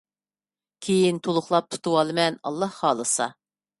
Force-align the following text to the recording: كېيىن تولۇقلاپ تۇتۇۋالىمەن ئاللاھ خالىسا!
كېيىن 0.87 1.19
تولۇقلاپ 1.27 1.67
تۇتۇۋالىمەن 1.75 2.41
ئاللاھ 2.41 2.77
خالىسا! 2.79 3.29